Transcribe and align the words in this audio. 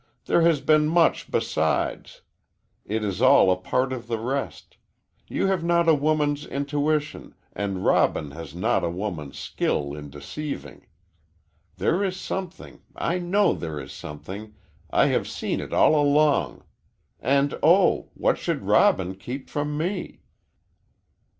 "There 0.25 0.41
has 0.41 0.61
been 0.61 0.87
much 0.87 1.29
besides. 1.29 2.21
It 2.85 3.03
is 3.05 3.21
all 3.21 3.51
a 3.51 3.55
part 3.55 3.93
of 3.93 4.07
the 4.07 4.17
rest. 4.17 4.77
You 5.27 5.45
have 5.45 5.63
not 5.63 5.87
a 5.87 5.93
woman's 5.93 6.43
intuition, 6.43 7.35
and 7.53 7.85
Robin 7.85 8.31
has 8.31 8.55
not 8.55 8.83
a 8.83 8.89
woman's 8.89 9.37
skill 9.37 9.93
in 9.93 10.09
deceiving. 10.09 10.87
There 11.77 12.03
is 12.03 12.17
something 12.17 12.81
I 12.95 13.19
know 13.19 13.53
there 13.53 13.79
is 13.79 13.91
something 13.93 14.55
I 14.89 15.05
have 15.13 15.27
seen 15.27 15.59
it 15.59 15.71
all 15.71 15.93
along. 15.95 16.63
And, 17.19 17.59
oh, 17.61 18.09
what 18.15 18.39
should 18.39 18.63
Robin 18.63 19.13
keep 19.13 19.51
from 19.51 19.77
me?" 19.77 20.23